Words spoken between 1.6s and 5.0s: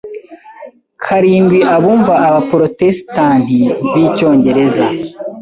abumva abaprotestanti b'icyongereza.